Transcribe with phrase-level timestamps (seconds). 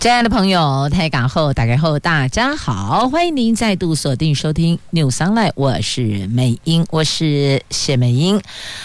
[0.00, 8.40] 亲爱的朋友，台港后打开后，大家好，欢迎您再度锁定收听 News Online，我是美英，我是谢美英。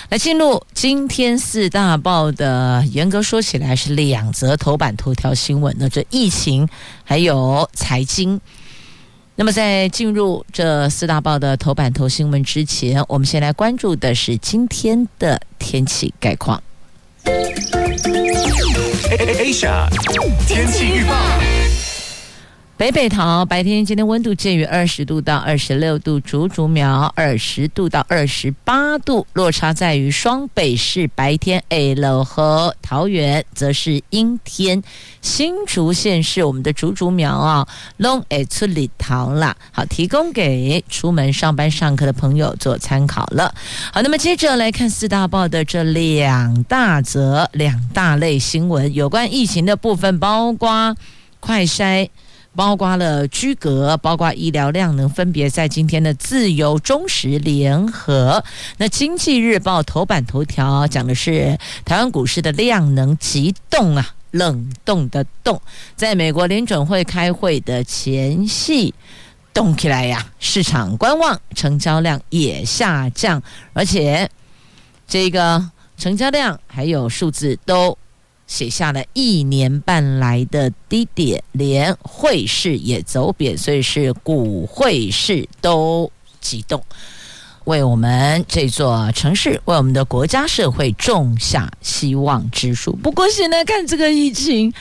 [0.10, 6.68] 来进入今天四大报的，严格说起来是两则头版头条新闻那，这疫情
[7.06, 8.42] 还有财经。
[9.38, 16.62] 那么在进入这四大报的头版头新闻之前，我们先来关注的是今天的天气概况。
[19.12, 19.88] Asia
[20.48, 21.65] 天气预报。
[22.78, 34.84] 北北桃白天今天温度介于二十度到二十六度，竹竹苗二十度到二十八度，落差在于双北市白天 L 和桃园则是阴天，
[35.22, 37.66] 新竹县是我们的竹竹苗啊，
[37.96, 39.56] 拢会出里桃啦。
[39.72, 43.56] 好，提供给出门上班上课的朋友做参考了。
[43.94, 50.94] 好，那么接着来看四大报的这两大则两大类新闻，有关疫情的部分，包括
[51.40, 52.10] 快筛。
[52.56, 58.44] 包括了居格，包括医疗量能，分别在今天的自由、中时、联合。
[58.78, 65.62] 那经济日报头版头条讲的是台湾股市的量能急冻啊，冷冻的冻，
[65.98, 68.94] 在美国联准会开会的前夕
[69.54, 74.30] 冻起来呀，市场观望，成交量也下降，而且
[75.08, 77.98] 这个成交量还有数字都。
[78.48, 86.84] 写下了一年半来的低点，连汇市也走贬，所以是股汇市都激动，
[87.64, 92.96] 为我们这座城市，为我们的国家社会种下希望之树。
[92.96, 94.72] 不过现在看这个疫情，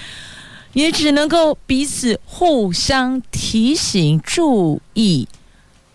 [0.75, 5.27] 也只能够彼此互相提醒、注意、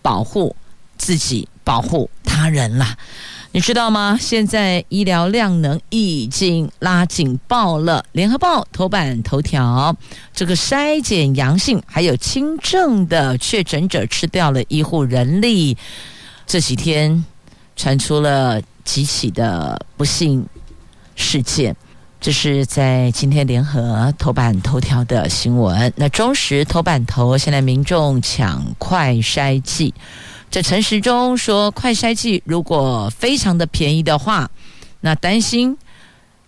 [0.02, 0.56] 保护
[0.98, 2.96] 自己、保护他人了。
[3.52, 4.16] 你知道吗？
[4.20, 8.04] 现在医疗量能已经拉警报了。
[8.12, 9.96] 联合报头版头条，
[10.32, 15.76] 这个筛检阳性还有轻症的确诊者吃掉了医护人力。
[16.46, 17.24] 这几天
[17.74, 20.46] 传出了几起的不幸
[21.16, 21.74] 事件，
[22.20, 25.92] 这是在今天联合头版头条的新闻。
[25.96, 29.92] 那中时头版头，现在民众抢快筛剂。
[30.50, 34.50] 这陈时中说，快筛剂如果非常的便宜的话，
[35.00, 35.78] 那担心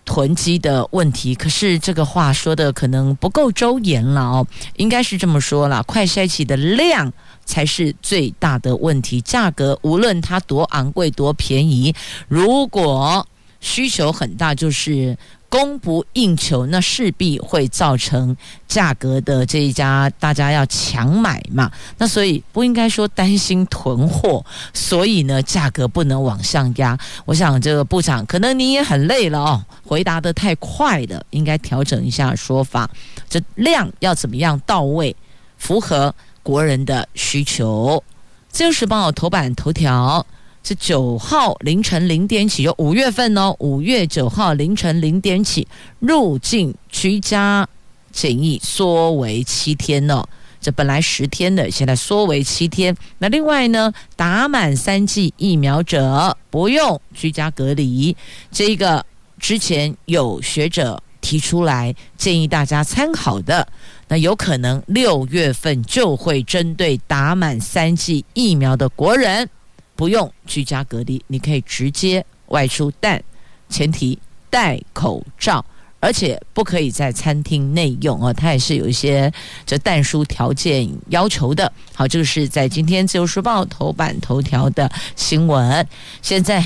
[0.03, 1.33] 囤积的问题。
[1.33, 7.13] 可是这个话说的可能不够周延了哦，应该是这么说了，快筛剂的量
[7.45, 11.95] 才是最大的问题，价格无论它多昂贵多便宜，
[12.27, 13.25] 如果
[13.61, 15.17] 需求很大，就是。
[15.53, 18.35] 供不应求，那势必会造成
[18.67, 21.71] 价格的这一家大家要强买嘛。
[21.99, 24.43] 那所以不应该说担心囤货，
[24.73, 26.97] 所以呢价格不能往上压。
[27.25, 32.89] 我想这个部长可能你也很累了哦，回答得太快了，应该调整一下说法。
[33.29, 35.15] 这量要怎么样到位，
[35.59, 38.03] 符合国人的需求？
[38.49, 40.25] 自由时报头版头条。
[40.63, 45.67] 是九号凌晨零点起，就五月份哦，五月九号凌晨零点起，
[45.99, 47.67] 入境居家
[48.11, 50.23] 检疫缩为七天哦。
[50.61, 52.95] 这本来十天的，现在缩为七天。
[53.17, 58.15] 那另外呢，打满三剂疫苗者不用居家隔离。
[58.49, 59.05] 这个
[59.37, 63.67] 之前有学者提出来建议大家参考的，
[64.07, 69.49] 那有可能六月份就会针对打满三剂疫苗的国人。
[69.95, 73.21] 不用居家隔离，你可以直接外出，但
[73.69, 74.17] 前提
[74.49, 75.63] 戴口罩，
[75.99, 78.33] 而且不可以在餐厅内用哦。
[78.33, 79.31] 它也是有一些
[79.65, 81.71] 这但书条件要求的。
[81.95, 85.87] 好，这个是在今天自由时报头版头条的新闻。
[86.21, 86.63] 现在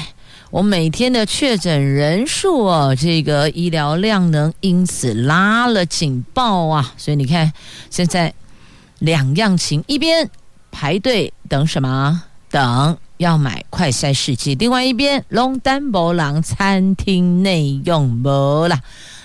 [0.49, 6.93] 我每天的确诊人数哦，这个医疗量能因此拉了警报啊。
[6.97, 7.51] 所以你看，
[7.89, 8.33] 现在
[8.99, 10.29] 两样情，一边
[10.71, 12.23] 排队等什么？
[12.49, 12.97] 等。
[13.17, 18.79] 要买快筛试剂，另外一边龙丹博朗餐厅内用没了。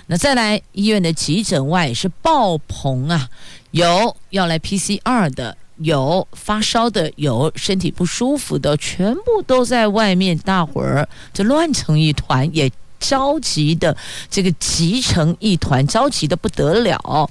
[0.07, 3.29] 那再来医院的急诊外是爆棚啊，
[3.71, 12.69] 有要来 PCR 的，有发烧的，有身体不舒服的，全部都在外面，大伙儿就乱成一团，也
[12.99, 13.95] 着急的
[14.29, 17.29] 这个急成一团，着急的不得了。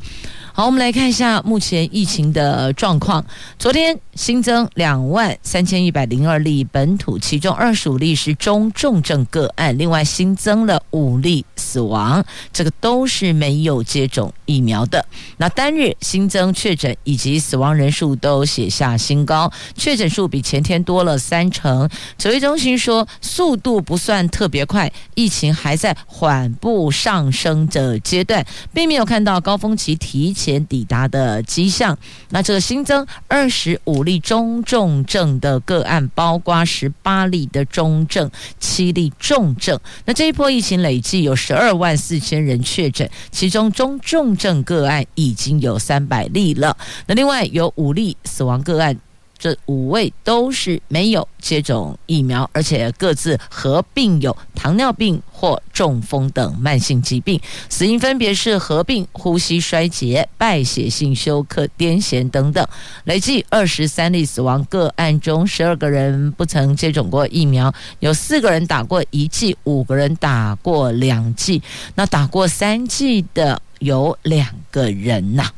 [0.54, 3.25] 好，我们来看一下目前疫情的状况。
[3.58, 12.22] 昨天新增两万三千一百零二例本土，其中二十五例是中重症个案，另外新增了五例死亡，
[12.52, 15.02] 这个都是没有接种疫苗的。
[15.38, 21.88] 那单日新增确诊以及死亡人数都写下新高，确诊数比前天多了三成。
[22.19, 28.44] 指挥中心说，速度不算特别快，疫情还在缓步上升的阶段，
[28.75, 31.97] 并没有看到高峰期提前抵达的迹象。
[32.31, 38.29] 那这个新增二十五例中重症的个案，包括十八例的中症，
[38.59, 39.79] 七例重症。
[40.05, 46.77] 那这一波疫情累计有十二万四千人确诊，其中中重症个案已经有三百例了。
[47.06, 48.99] 那另外有五例死亡个案。
[49.43, 62.65] 这五位都是没有接种疫苗，而且各自合并有糖尿病或中风等慢性疾病，死因分别是合并呼吸衰竭、败血性休克、癫痫等等。
[63.03, 71.61] 累计二十三例死亡个案中，十二个人不曾接种过疫苗，有四个人打过一剂，五个人打过两剂。
[71.97, 75.50] 那打过三剂的有两个人呐、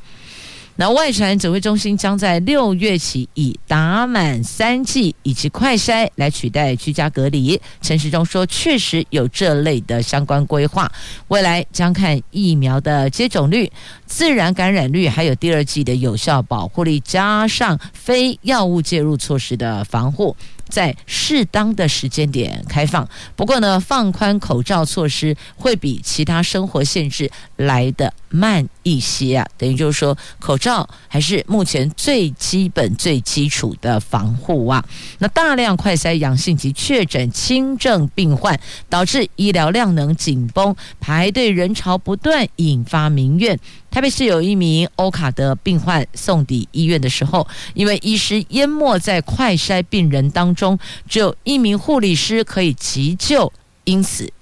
[0.76, 7.60] 那外传指挥中心将在六月起以打满三剂以及快筛来取代居家隔离。
[7.80, 10.90] 陈时中说，确实有这类的相关规划，
[11.28, 13.70] 未来将看疫苗的接种率、
[14.04, 20.36] 自然感染率，还有第二剂的有效保护力，加上非药物介入措施的防护。
[20.66, 23.06] 在适当的时间点开放，
[23.36, 29.46] 不过呢，放宽口罩措施会比其他生活限制来的慢一些啊。
[29.56, 34.84] 等于就是说，口罩还是目前最基本、最基础的防护啊。
[35.18, 38.58] 那大量快筛阳性及确诊轻症病患，
[38.88, 43.58] 导致医疗量能紧绷，排队人潮不断，引发民怨。
[43.90, 50.76] 台北市有一名欧卡德病患送抵医院的时候，因为医师淹没在快筛病人当中，
[51.08, 53.52] 只有一名护理师可以急救，
[53.84, 54.32] 因此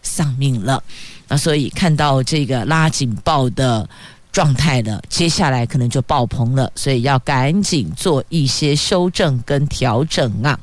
[0.00, 0.82] 丧命了。
[1.28, 3.88] 那所以看到这个拉警报的。
[4.30, 10.56] 状态了，接下来可能就爆棚了，所以要赶紧做一些修正跟调整啊。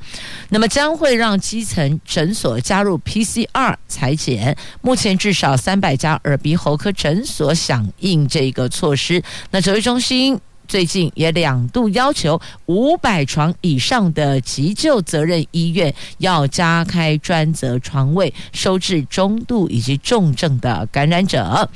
[0.48, 9.22] 那么将会让基层诊所加入 PCR 裁剪，目前至少三百家耳鼻喉科诊所响应这个措施。
[9.50, 21.68] 那指挥中心最近也两度要求五百床以上的急救责任医院要加开专责床位，收治中度以及重症的感染者。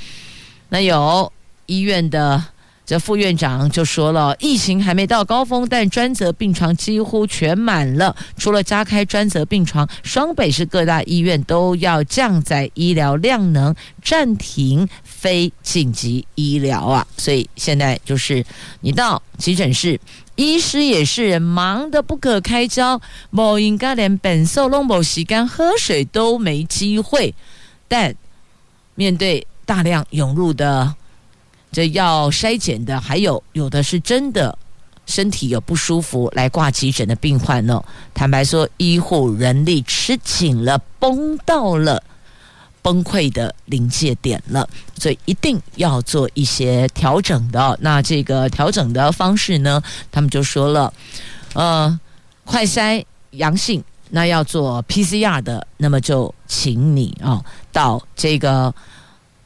[0.68, 1.32] 那有。
[1.66, 2.42] 医院的
[2.84, 8.16] 这副院长就说了，疫情还没到高峰，但专责病床几乎全满了。
[8.36, 13.72] 除了加开专责病床，双北市各大医院都要降载医疗量能，
[14.02, 14.88] 暂停
[15.20, 17.06] 非紧急医疗啊。
[17.16, 18.44] 所以现在就是
[18.80, 20.00] 你到急诊室，
[20.36, 23.00] 医师也是忙得不可开交，
[23.30, 27.34] 某应该连本色龙某洗干喝水都没机会。
[27.86, 28.14] 但
[28.94, 30.94] 面对大量涌入的。
[31.72, 34.58] 这要筛检的，还有有的是真的
[35.06, 37.80] 身体有不舒服来挂急诊的病患呢。
[38.12, 42.02] 坦白说，医护人力吃紧了，崩到了
[42.82, 44.68] 崩溃的临界点了，
[44.98, 47.78] 所以一定要做一些调整的。
[47.80, 50.92] 那这个调整的方式呢，他们就说了，
[51.54, 52.00] 呃，
[52.44, 58.74] 快筛阳性，那要做 PCR 的，那么就请你啊、到这个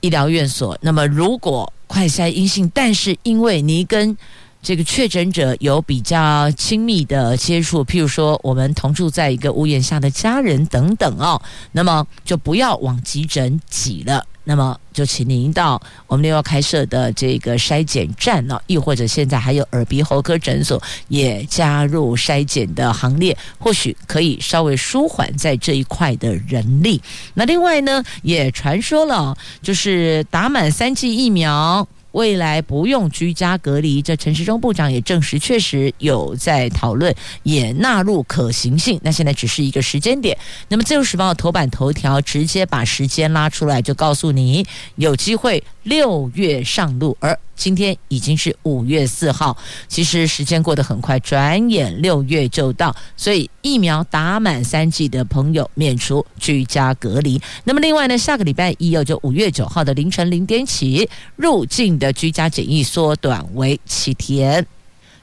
[0.00, 0.76] 医疗院所。
[0.80, 4.16] 那么如果快筛阴性，但是因为你跟
[4.64, 11.40] 这个确诊者有比较亲密的接触，譬如说我们同住在一个屋檐下的家人等等哦，
[11.72, 14.24] 那么就不要往急诊挤了。
[14.46, 27.02] 那么就请您到我们六幺开设的这个筛检站哦，亦或者现在还有耳鼻喉科诊所也加入筛检的行列，或许可以稍微舒缓在这一块的人力。
[27.34, 31.86] 那另外呢，也传说了，就是打满三剂疫苗。
[32.14, 38.98] 未来不用居家隔离，这陈时中部长也证实，确实有在讨论，也纳入可行性。
[39.02, 40.36] 那现在只是一个时间点。
[40.68, 44.64] 那么《自由时报》头版头条直接把时间拉出来，就告诉你
[44.96, 47.38] 有机会六月上路，而。
[47.56, 49.56] 今天已经是五月四号，
[49.86, 52.94] 其实时间过得很快，转眼六月就到。
[53.16, 57.40] 所以疫苗打满三剂的朋友免除居家隔离。
[57.64, 64.64] 那么另外呢，下个礼拜一哦，就五月九号的凌晨零点起，入境的居家检疫缩短为七天。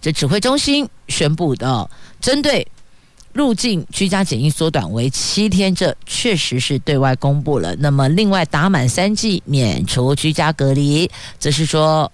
[0.01, 1.87] 这指挥中心宣布的，
[2.19, 2.65] 针对
[3.31, 7.75] 入境居家检疫缩短为七天，这确实是对外公布了。
[7.75, 11.07] 那么另外打满三剂免除居家隔离，
[11.37, 12.11] 则是说。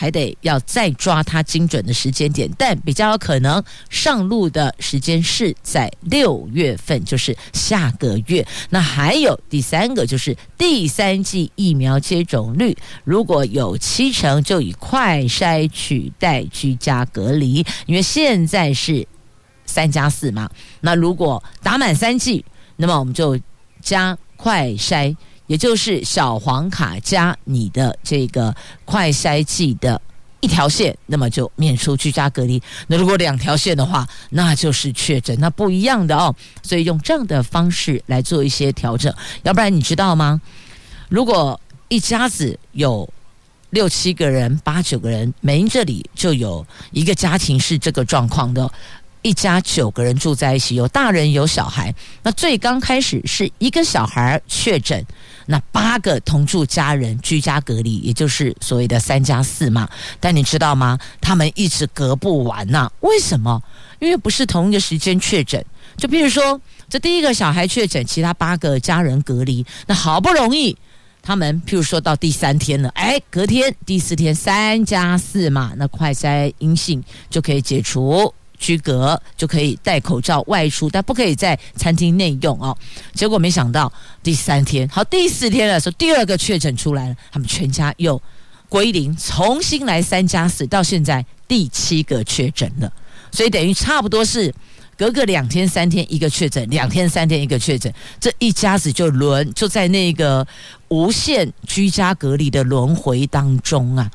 [0.00, 8.46] 还得要再抓它精准的时间点，但比较有可能上路的时间是在六月份，就是下个月。
[8.70, 19.04] 那还有第三个就是第三剂疫苗接种率，如果有七成，就以快筛取代居家隔离，因为现在是
[19.66, 20.48] 三加四嘛。
[20.80, 22.44] 那如果打满三剂，
[22.76, 23.36] 那么我们就
[23.82, 25.16] 加快筛。
[25.48, 30.00] 也就是小黄卡加你的这个快筛剂的
[30.38, 32.62] 一条线，那么就免除居家隔离。
[32.86, 36.32] 那如果两条线的话，那就是确诊，那不一样的哦。
[36.62, 39.12] 所以用这样的方式来做一些调整，
[39.42, 40.40] 要不然你知道吗？
[41.08, 43.08] 如果一家子有
[43.70, 48.70] 六七个人、八九个人，每这里就有一个家庭是这个状况的。
[49.22, 51.94] 一家九个人住在一起，有大人有小孩。
[52.22, 55.04] 那最刚开始是一个小孩确诊，
[55.46, 59.88] 那八个同住家人居家隔离，也就是所谓的三加四嘛。
[60.20, 60.98] 但你知道吗？
[61.20, 63.62] 他们一直隔不完呐、为什么？
[63.98, 65.64] 因为不是同一个时间确诊。
[65.96, 69.66] 就比如说，这第一个小孩确诊，其他八个家人隔离。
[69.86, 70.76] 那好不容易，
[71.20, 78.32] 他们譬如说到第三天了，哎，隔天第四天三加四嘛，那快筛阴性就可以解除。
[78.58, 82.76] 居隔就可以戴口罩外出，但不可以在餐厅内用哦。
[83.14, 83.90] 结果没想到
[84.22, 88.20] 第三天，好，第四天的时候，第二个确诊出来了，他们全家又
[88.68, 92.92] 归零，重新来三加四，到现在第七个确诊了。
[93.30, 94.52] 所以等于差不多是
[94.96, 100.46] 隔个两天三天一个确诊，两天三天一个确诊，这一家子就轮就在那个
[100.88, 104.10] 无限居家隔离的轮回当中啊，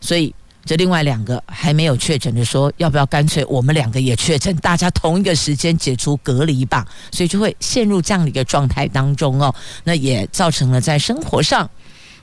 [0.00, 0.34] 所以。
[0.68, 6.86] 这另外两个还没有确诊的说，要不要干脆我们两个也确诊，大家同一个时间解除隔离吧？
[7.10, 9.54] 所以就会陷入这样的一个状态当中哦。
[9.84, 11.70] 那也造成了在生活上，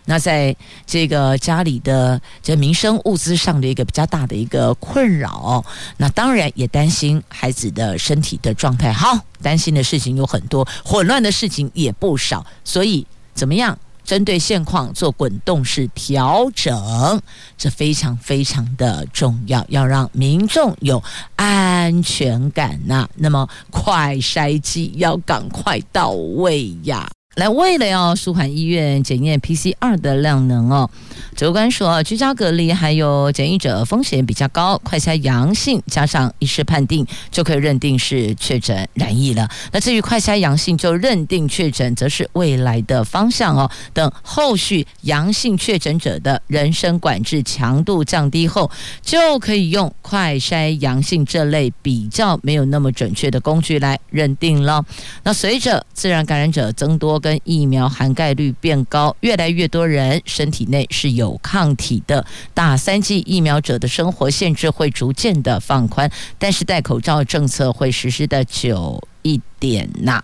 [0.05, 5.65] 那在这个家里的这民生物资上的一个比较大的一个困扰。
[5.97, 8.93] 那当然也担心孩子的身体的状态。
[8.93, 12.45] 好，担心的事情有很多，混乱的事情也不少。
[12.63, 13.75] 所以怎么样？
[14.05, 17.21] 针对现况做滚动式调整，
[17.57, 21.03] 这非常非常的重要，要让民众有
[21.35, 27.09] 安全感呐、那么快筛机要赶快到位呀！
[27.35, 30.89] 来，为了要舒缓医院检验 PCR 的量能哦，
[31.35, 39.49] 指挥官说，居家隔离还有检疫者风险比较高，快筛阳性加上医师判定就可以认定是确诊染疫了。
[39.73, 43.69] 那至于快筛阳性就认定确诊，则是未来的方向哦。
[43.93, 54.81] 等后续阳性确诊者的人身管制强度降低后，就可以用快筛阳性这类比较没有那么准确的工具来认定了。
[55.23, 70.23] 那随着自然感染者增多，跟疫苗涵盖率变高，越来越多人身体内是有抗体的，打三剂疫苗者的生活限制会逐渐的放宽，但是戴口罩政策会实施的久一点呐。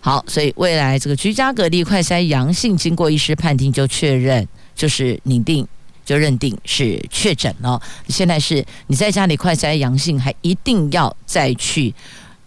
[0.00, 5.68] 好，所以未来这个居家隔离快筛阳性，经过医师判定就确认，就是拟定
[6.06, 7.78] 就认定是确诊了。
[8.08, 11.94] 现在是你在家里快筛阳性，还一定要再去。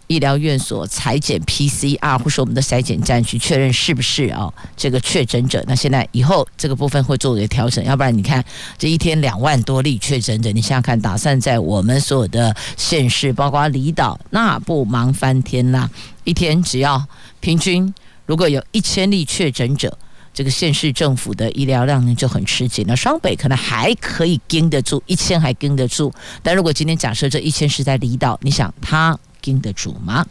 [0.08, 5.64] 医疗院所裁剪 PCR，或是我们的筛检站去确认是不是哦这个确诊者。
[5.66, 8.44] 那现在以后这个部分会做一个调整，要不然你看
[8.76, 15.88] 这一天两万多例确诊者，你想想看，打算在我们所有的县市，包括离岛，那不忙翻天啦！
[16.24, 17.02] 一天只要
[17.40, 17.92] 平均
[18.26, 19.96] 如果有一千例确诊者，
[20.34, 22.84] 这个县市政府的医疗量呢就很吃紧。
[22.86, 29.18] 那双北可能还可以撑得住，一千还撑得住，但如果今天假设这一千是在离岛，你想他？
[29.42, 30.24] 经得住吗？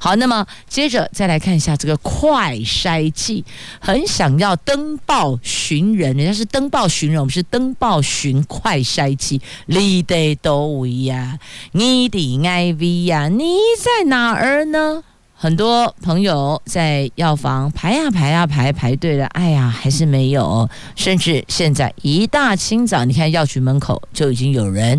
[0.00, 3.44] 好，那么接着再来看一下这个快筛剂，
[3.78, 9.40] 很想要登报寻人，人家是登报寻人，我们是登报寻快筛剂。
[9.66, 11.38] 你得都位呀，
[11.72, 13.44] 你的 IV 呀，你
[13.78, 15.04] 在哪儿呢？
[15.36, 20.66] 很多朋友在药房排呀排呀排排队了，哎呀，还是没有。
[20.96, 24.98] 甚至现在一大清早，你看药局门口就已经有人。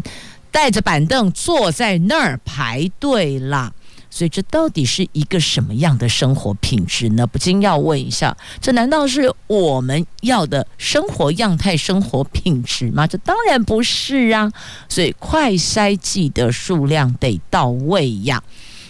[0.56, 3.74] 带着板凳坐在那儿排队啦，
[4.10, 7.28] 所以这到底是一个什么样的生活品质呢？
[7.28, 13.06] 不禁要问一下，这难道是我们要的生活样态、生活品质吗？
[13.06, 14.50] 这当然不是啊！
[14.88, 18.42] 所以快筛剂的数量得到位呀。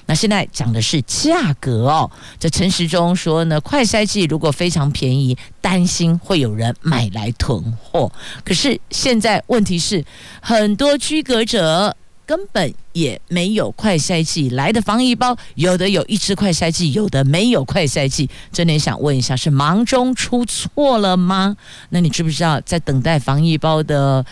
[0.08, 2.10] 那现在讲的是价格哦，
[2.40, 8.12] 这陈时中说呢，快筛剂如果非常便宜，担心会有人买来囤货。
[8.44, 10.06] 可是现在问题是，
[10.42, 11.96] 很多居隔者
[12.26, 18.30] 根本也没有快筛剂来的防疫包，有的有一支快筛剂，有的没有快筛剂。
[18.52, 21.56] 真的想问一下，是忙中出错了吗？
[21.90, 24.26] 那你知不知道，在等待防疫包的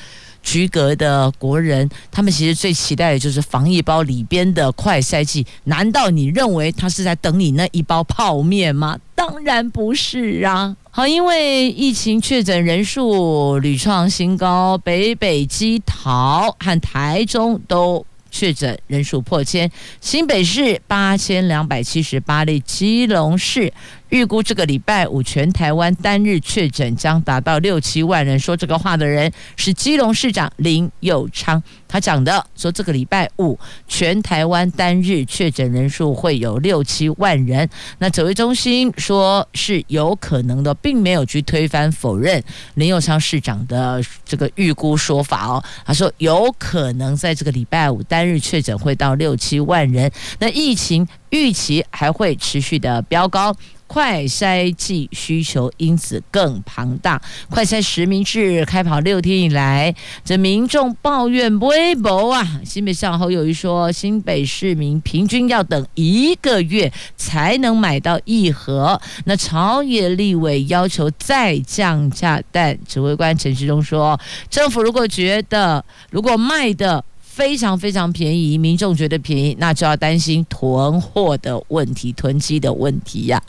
[0.44, 5.44] 居格的国人，他们其实最期待的就是防疫包里边的快筛剂。
[5.64, 9.00] 难道你认为他是在等你那一包泡面吗？
[9.16, 10.76] 当然不是啊！
[10.92, 19.72] 好，因为疫情确诊人数屡创新高，北北基桃和台中都确诊人数破千，
[20.02, 23.72] 新北市八千两百七十八例，基隆市。
[24.14, 28.40] 预估这个礼拜五全台湾单日确诊将达到六七万人。
[28.40, 37.68] 说这个话的人是基隆市长林右昌，他讲的说这个礼拜五全台湾单日确诊人数会有六七万人。
[37.98, 42.42] 那指挥中心说是有可能的，并没有去推翻否认
[42.76, 45.64] 林右昌市长的这个预估说法哦。
[45.84, 50.12] 他说有可能在这个礼拜五单日确诊会到六七万人。
[50.38, 53.56] 那疫情预期还会持续的飙高。
[53.94, 57.22] 快筛剂需求因此更庞大。
[57.48, 59.94] 快筛实名制开跑六天以来，
[60.26, 62.60] 这民众抱怨微薄啊。
[62.66, 69.00] 新北市长侯友宜说，新北市民平均要等一个月才能买到一盒。
[69.26, 74.20] 那朝野立委要求再降价，但指挥官陈时中说，
[74.50, 77.06] 政府如果觉得如果卖的。
[77.36, 83.42] 非常非常便宜，民众觉得便宜，那就要担心囤货的问题、囤积的问题呀、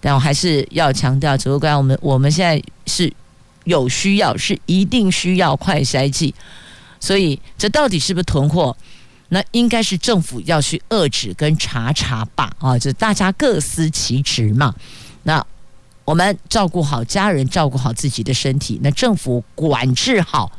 [0.00, 3.12] 但我还是要强调，指挥官，我们我们现在是
[3.64, 6.32] 有需要，是一定需要快筛剂，
[7.00, 8.76] 所以这到底是不是囤货？
[9.30, 14.72] 那应该是政府要去遏制跟查查吧，啊，就大家各司其职嘛。
[15.24, 15.44] 那
[16.04, 20.52] 我们照顾好家人，照顾好自己的身体，那政府管制好。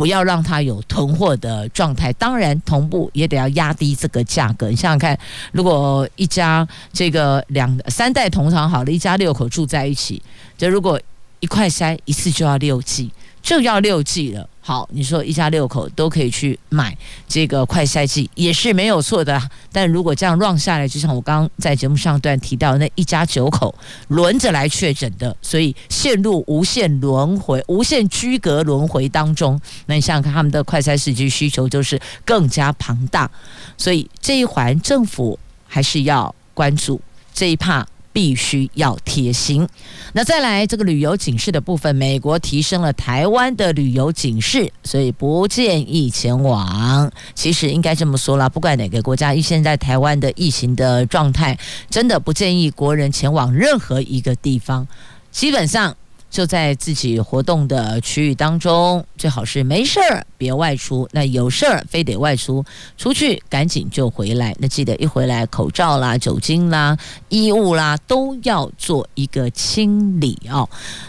[0.00, 4.70] 不要让它有囤货的状态，当然同步也得要压低这个价格。
[4.70, 5.18] 你想想看，
[5.52, 10.22] 如果一家这个两三代同堂好了，一家六口住在一起，
[10.56, 10.98] 就如果
[11.40, 13.10] 一块三一次就要六 G，。
[13.42, 19.40] 就要六剂了，好，你说一家六口都可以去买这个快筛季，也是没有错的。
[19.72, 23.74] 但如果这样 run 下来，就像我刚刚在节目上段提到，那一家九口
[24.08, 29.60] 轮着来确诊的，所以陷入无限轮回、无限居隔轮回当中。
[29.86, 33.30] 那你想想看，他们的快筛试剂需求就是更加庞大，
[33.76, 37.00] 所以这一环政府还是要关注
[37.32, 37.86] 这一趴。
[38.12, 39.68] 必须要贴心。
[40.12, 47.10] 那再来这个旅游警示的部分，美国提升了台湾的旅游警示，所以不建议前往。
[47.34, 54.86] 其实应该这么说啦，不管哪个国家，以现在台湾的疫情的状态，真的不建议国人前往任何一个地方。
[55.30, 55.96] 基本上。
[56.30, 61.08] 就在自己活动的区域当中，最好是没事儿别外出。
[61.12, 62.64] 那有事儿非得外出，
[62.96, 64.54] 出去赶紧就回来。
[64.58, 66.96] 那记得一回来，口罩啦、酒精啦、
[67.28, 70.68] 衣物啦都要做一个清理哦。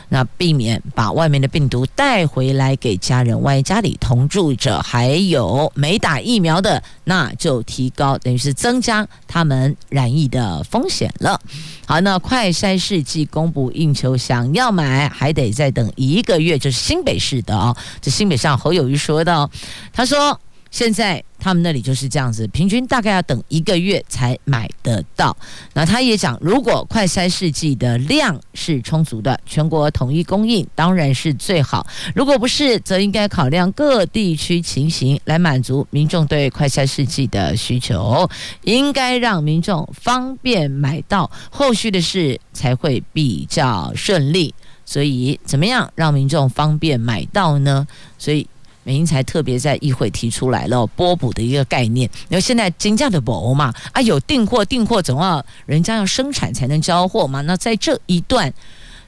[0.09, 3.39] 那避免把外面的病毒带回来给家人。
[3.41, 11.39] 万一家里同住者还有没打疫苗的，那就提高，等于是增加他们染疫的风险了。
[11.85, 16.57] 好，那快筛试剂供不应求，想要买还得再等一个月。
[16.57, 19.49] 就是新北市的哦，这新北上侯友谊说到，
[19.91, 20.39] 他说。
[20.71, 25.35] 现在他们那里就是这样子，平均大概要等一个月才买得到。
[25.73, 31.85] 那他也讲，如果快筛试剂的量是充足的，全国统一供应当然是最好。
[32.15, 38.29] 如果不是，则应该考量各地区情形来满足民众对快筛试剂的需求，
[38.63, 44.55] 应该让民众方便买到，后续的事才会比较顺利。
[44.91, 47.87] 所以，怎么样让民众方便买到呢？
[48.17, 48.45] 所以。
[48.83, 58.51] 美英才特别在议会提出来了波补的一个概念，因为现在金价的薄嘛，啊有订货订货总要人家要生产才能交货嘛，那在这一段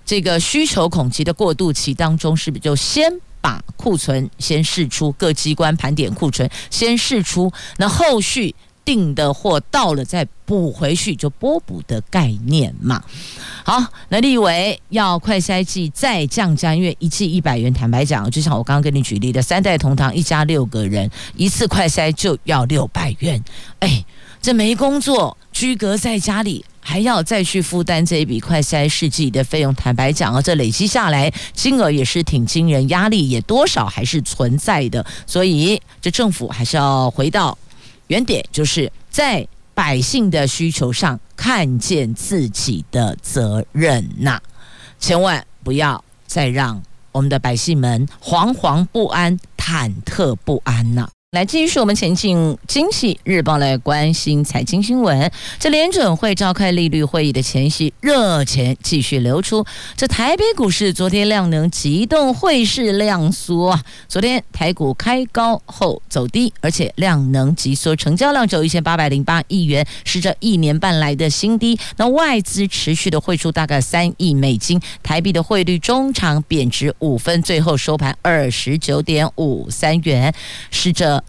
[0.05, 8.53] 这个需求恐惧的过渡期当中，是不是就先把库存先释出，各机关盘点库存先释出，那后续？
[8.85, 13.01] 订的货到了再补回去，就波补的概念嘛。
[13.63, 17.73] 好，那立委要快筛剂再降价，因为一剂一百元。
[17.73, 23.41] 坦白讲，就像我刚刚跟你举例的，三代同堂一家六个人，一次快筛就要六百元。
[23.79, 24.05] 哎，
[24.41, 29.73] 这没工作，居隔在家里，还要再去负担这一笔快筛试剂的费用。
[29.75, 35.05] 坦白讲啊，这累积下来金额也是挺惊人，压力也多少还是存在的。
[35.25, 37.57] 所以，这政府还是要回到。
[38.07, 44.39] 原点就是在百姓的需求上看见自己的责任呐，
[44.99, 51.09] 千万不要再让我们的百姓们惶惶不安、忐忑不安呐。
[51.33, 55.31] 来继续是我们前进经济日报来关心财经新闻。
[55.57, 59.65] 这联准会召开利率会议的前夕，热钱继续流出。
[59.97, 63.79] 这台北股市昨天量能急动，汇市量缩。
[64.07, 71.75] 昨天台股开高后走低，而且量能急缩，成交量只有一千八百零八亿元，是这一年半来的新低。
[71.97, 80.31] 那外资持续的汇出大概三亿美金，台币的汇率中场贬值五分，最后收盘二十九点五三元，
[80.69, 81.22] 是这。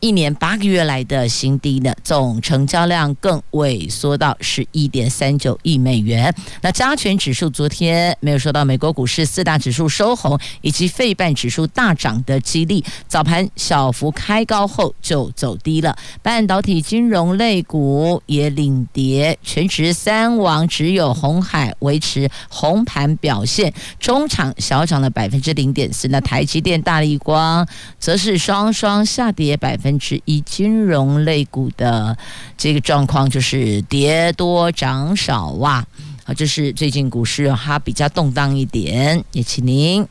[0.00, 6.34] 一年八个月来的新低呢，总成交量更萎缩到十一点三九亿美元。
[6.62, 15.94] 那加权指数昨天没有受到美国股市四大指数收红以及费半指数大涨的激励，早盘小幅开高后就走低了。
[16.22, 26.08] 半导体、金融类股也领跌，全值三王只有红海维持红盘表现，中场小涨了百分之零点四。
[26.08, 29.89] 那台积电、大立光则是双双下跌百分。
[29.90, 32.16] 分之一金融类股的
[32.56, 35.84] 这个状况就是跌多涨少哇，
[36.22, 40.06] 好，这是最近股市它比较动荡一点，也请您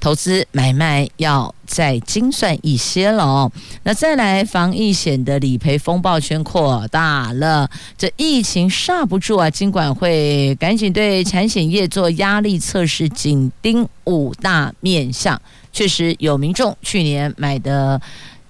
[0.00, 3.52] 投资买卖要再精算一些了哦。
[3.82, 15.38] 那再来，防疫险的理赔风暴圈扩大了，这疫情刹不住啊，金管会赶紧对产险业做压力测试，紧盯五大面向。
[15.72, 18.00] 确实有民众去年买的。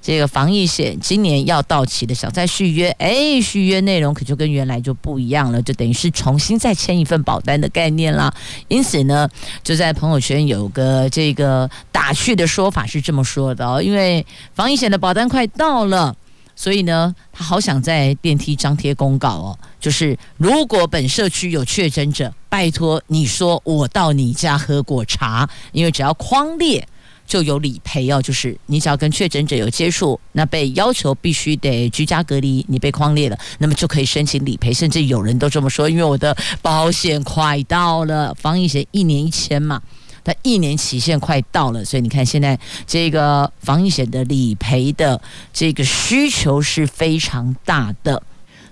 [0.04, 8.30] 这个防疫险今年要到期的，想再续约，哎，续约内容可就跟原来就不一样了，就等于是重新再签一份保单的概念啦。
[8.68, 9.26] 因此呢，
[9.62, 16.14] 就在朋友圈有个这个打趣的说法是这么说的哦，因为防疫险的保单快到了，
[16.54, 26.86] 所以呢，他好想在电梯张贴公告哦，就是如果本社区有确诊者，拜托你说我到你家喝过茶，因为只要框列。
[27.26, 34.72] 就有理赔哦，就是你只要跟确诊者有接触，那被要求必须得居家隔离，你被框列了，那么就可以申请理赔。
[34.72, 39.80] 甚至有人都这么说，因为我的保险快到了，防疫险一年一签嘛，
[40.22, 45.20] 它一年期限快到了，所以你看现在这个防疫险的理赔的
[45.52, 48.22] 这个需求是非常大的。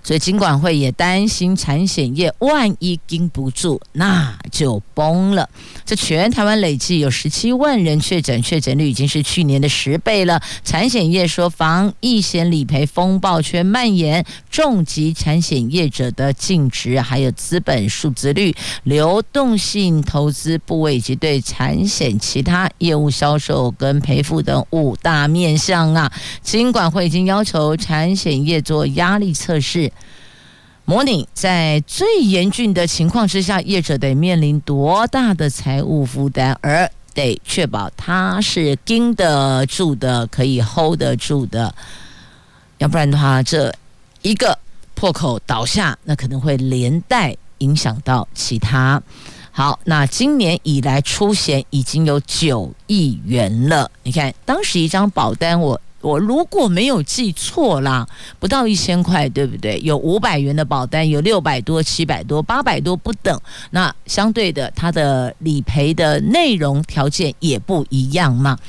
[0.05, 5.49] 所以金管会也担心产险业万一盯不住，那就崩了。
[5.85, 10.41] 这全台湾累计有十七万人确诊，确诊率已经是去年的十倍了。
[10.63, 26.11] 产险业说，防疫险理赔风暴圈蔓延，重疾产险业者的净值，还有资本数字率、流动性投资部位以及对产险其他业务销售跟赔付等五大面向啊。
[26.41, 29.91] 金管会已经要求产险业做压力测试。
[30.85, 41.73] 模拟在最严峻的情况之下，业者得面临多大的财务负担，而得确保他是经得住的，可以 hold 得住的。
[42.79, 43.73] 要不然的话，这
[44.23, 44.59] 一个
[44.93, 49.01] 破口倒下，那可能会连带影响到其他。
[49.51, 53.89] 好，那今年以来出险已经有九亿元了。
[54.03, 55.79] 你看，当时一张保单我。
[56.03, 58.05] 我如果没有记错啦，
[58.39, 59.79] 不到一千块，对不对？
[59.81, 63.39] 有五百元的保单，有六百多、七百多、八百多不等。
[63.71, 68.59] 那相对的，它的理赔的内容条件也不一样嘛。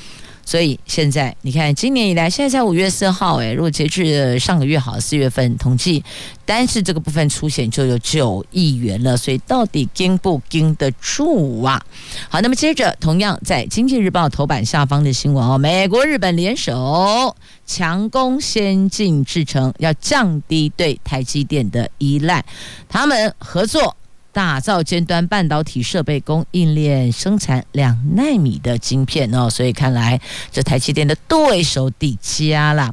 [0.45, 6.05] 所以现在你看，今年以来，现在才五月四号，诶，如果截至上个月好四月份统计，
[6.45, 9.17] 单是这个部分出险就有九亿元了。
[9.17, 11.83] 所以到底经不经得住啊？
[12.29, 22.45] 好，那么接着同样在《经济日报》头版下方的新闻哦，美国、日本联手强攻先进制程，要降低对台积电的依赖，
[22.89, 23.97] 他们合作。
[24.35, 30.20] 打造尖端半导体设备供应链，生产两纳米的晶片哦，所以看来
[30.51, 32.92] 这台积电的对手底加了。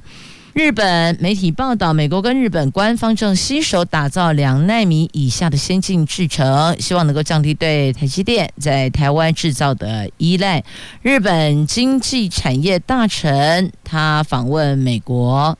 [0.54, 10.64] 日本媒体报道，美国跟日本官方正携手打造两纳米以下的先进制程，希望能够降低对台积电在台湾制造的依赖。
[11.02, 15.58] 日本经济产业大臣他访问美国。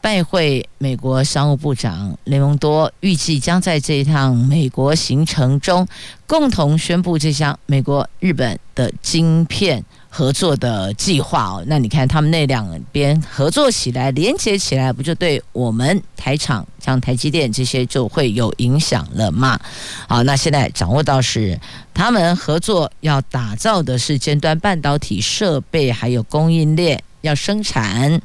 [0.00, 5.86] 拜会美国商务部长雷蒙多，预计将在这一趟美国行程中
[6.26, 11.64] 共同宣布这项美国日本的晶片合作的计划哦。
[11.66, 19.58] 那你看他们那两边合作起来，连接起来，不就对我们台厂像台积电这些就会有影响了吗？
[20.06, 21.58] 好，那现在掌握到是
[21.92, 28.22] 他们合作要打造的是尖端半导体设备，还有供应链要生产。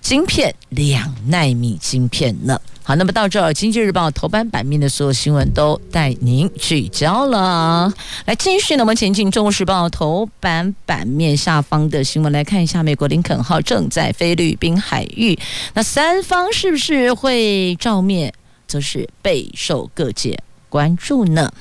[0.00, 2.60] 晶片两纳米晶片呢。
[2.82, 7.92] 好，那么到这儿，《经济日报》头版版面的所有新闻都带您聚焦了。
[8.24, 15.38] 来，继续呢，我们前进《中国时报》头版版面下方的新闻，来看一下，美国林肯号正在菲律宾海域，
[15.74, 18.32] 那三方是不是会照面，
[18.66, 20.36] 则是备受各界
[20.70, 21.52] 关注呢？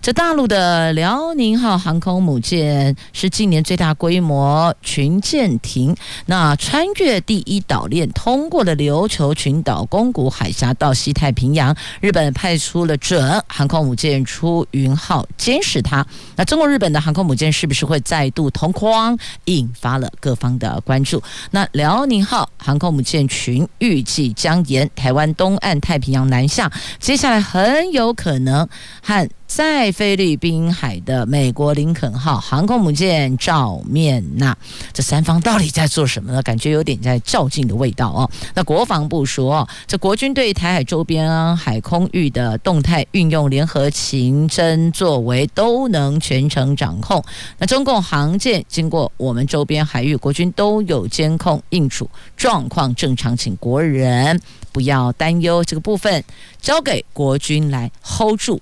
[0.00, 11.74] 这大陆的辽宁号航空母舰是近年最大规模群舰艇，那穿越第一岛链，通过了琉球群岛、宫古海峡到西太平洋。
[12.00, 16.06] 日本派出了准航空母舰出云号监视它。
[16.36, 21.22] 那中国、日本的航空母舰是不是会再度同框，引发了各方的关注？
[21.50, 28.57] 那辽宁号航空母舰群预计将沿台湾东岸太平洋南下，接下来很有可能
[29.02, 29.28] 和。
[29.48, 34.56] 在菲律宾海的美国林肯号航空母舰照面，那
[34.92, 36.42] 这三方到底在做什么呢？
[36.42, 38.30] 感觉有点在较劲的味道哦。
[38.54, 47.24] 那国防部说，这国军对台海周边海空域的动态运用联合情侦作为都能全程掌控。
[47.56, 54.38] 那中共航舰经过我们周边海域，国军都有监控应处，状况正常，请国人
[54.72, 55.64] 不要担忧。
[55.64, 56.22] 这个部分
[56.60, 58.60] 交给国军来 hold 住。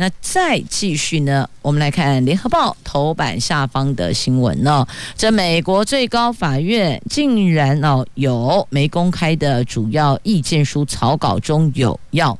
[0.00, 4.86] 那再继续呢，我们来看《联合报》头版下方的新闻呢。
[5.16, 12.38] 这美国最高法院竟然哦有没公开的主要意见书草稿中有要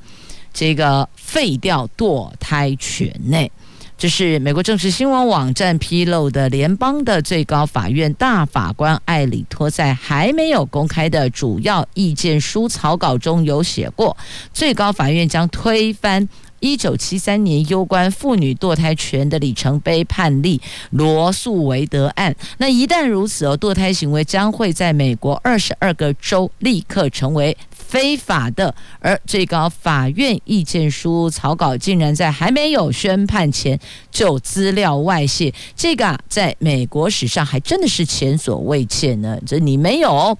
[0.55, 3.51] 这个废掉堕胎权呢？
[3.97, 14.17] 这是美国正式新闻网站披露的，联邦的最高法院大法官艾里托在还没有公开的主要意见书草稿中有写过，
[14.55, 16.29] 最高法院将推翻。
[16.61, 28.75] 一九七三年攸关妇女堕胎权的里程碑判例罗诉韦德案，那一旦如此哦，堕胎行为将会在美国二十二个州立刻成为非法的。
[29.01, 33.79] 而最高法院意见书草稿竟然在还没有宣判前
[34.11, 39.39] 就资料外泄，这个啊，在美国史上还真的是前所未见呢。
[39.47, 40.37] 这你没有。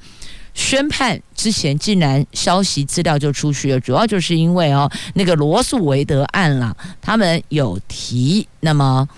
[0.59, 9.09] 宣判之前，竟然消息资料就出去了，主要就是因为哦，那个罗素韦德案啦，他们有提，那么。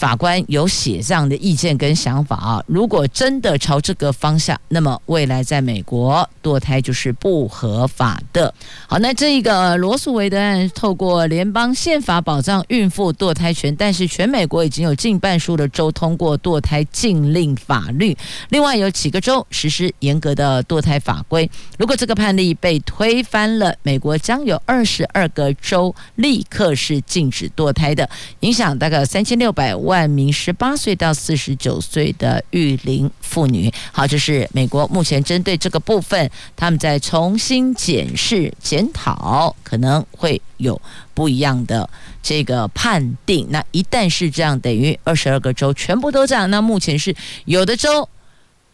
[0.00, 8.54] 法官有写这样的意见跟想法啊，如果真的朝这个方向，那么未来在美国堕胎就是不合法的。
[8.86, 18.16] 好，那这一个罗诉韦德案透过联邦宪法保障孕妇堕胎权，但是全美国已经有近半数的州通过堕胎禁令法律，
[18.48, 21.50] 另外有几个州实施严格的堕胎法规。
[21.76, 28.08] 如果这个判例被推翻了，美国将有二十二个州立刻是禁止堕胎的，
[28.40, 29.89] 影响大概三千六百万。
[29.90, 40.80] 万名十八岁到四十九岁的育龄妇女，好，这是美国目前针对这个部分，他们在重新检视检讨，可能会有
[41.12, 41.90] 不一样的
[42.22, 43.48] 这个判定。
[43.50, 46.48] 那一旦是这样，等于二十二个州全部都这样。
[46.48, 47.12] 那目前是
[47.46, 48.08] 有的州。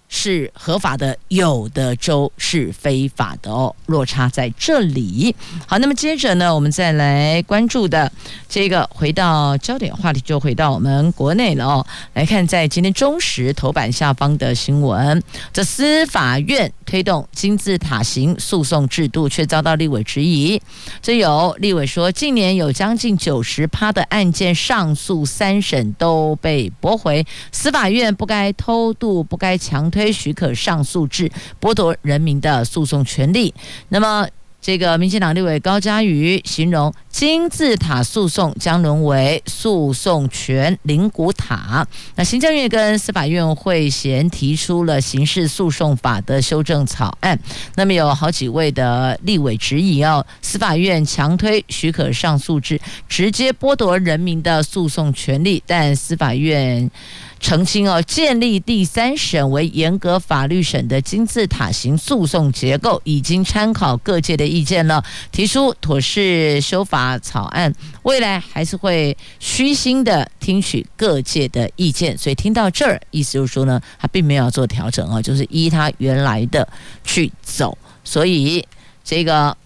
[0.08, 5.34] 是合法的，有的州是非法的哦，落差在这里。
[5.66, 8.10] 好，那么接着呢，我们再来关注的
[8.48, 11.86] 这个，回到焦点话题，就回到我们国内了哦。
[12.14, 15.20] 来看在今天中时头版下方的新闻，
[15.52, 20.60] 这司法院推动金字塔型诉讼制度，却遭到立委质疑。
[21.02, 29.90] 这有立委说，近年有将近九十趴的案件上诉三审都被驳回，司法院不该偷渡，不该强。
[29.96, 33.54] 推许可上诉制，剥夺人民的诉讼权利。
[33.88, 34.28] 那么，
[34.60, 41.86] 这个民进党立委高嘉瑜形容金字塔诉讼将沦为诉讼权灵骨塔。
[42.16, 47.38] 那行政院跟司法院会衔提出了刑事诉讼法的修正草案。
[47.76, 52.78] 那么有好几位的立委质疑哦，司法院强推许可上诉制，
[53.08, 55.62] 直接剥夺人民的诉讼权利。
[55.66, 56.90] 但司法院。
[57.38, 67.72] 澄清哦，建立第三审为严格法律审的金字塔型诉讼结构，已经参考各界的意见了，提出妥适修法草案，
[68.02, 72.16] 未来还是会虚心的听取各界的意见。
[72.18, 76.66] 所以听到这儿，意思就是说呢，他并没有做调整啊，就是依他原来的
[77.04, 77.76] 去走。
[78.02, 78.66] 所以
[79.04, 79.56] 这个。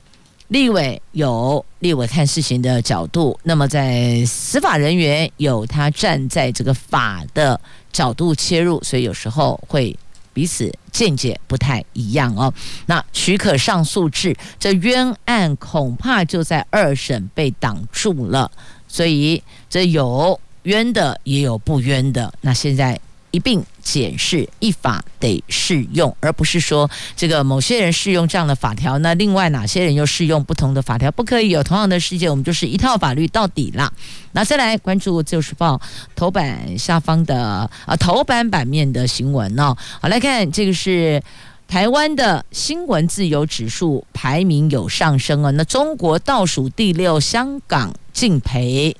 [0.50, 7.58] 立委有立委看事情的角度，那么在司法人员有他站在这个法的
[7.92, 9.96] 角度切入，所以有时候会
[10.32, 12.52] 彼此见解不太一样哦。
[12.86, 18.50] 那许可上诉制，这冤案恐怕就在二审被挡住了，
[18.88, 22.32] 所以这有冤的也有不冤的。
[22.40, 22.98] 那现在
[23.30, 31.10] 一并检视，依法得适用，而不是说这个某些人适用这样的法条，那另外哪些人又适用不同的法条？
[31.12, 33.92] 不可以有同样的世界，我们就是一套法律到底啦。
[34.32, 35.76] 那再来关注《自由时报》
[36.14, 39.76] 头版下方的啊头版版面的新闻哦。
[40.00, 41.22] 好，来看这个是
[41.68, 48.96] 台湾的新闻自由指数排名有上升啊，那中国倒数第六，香港敬陪。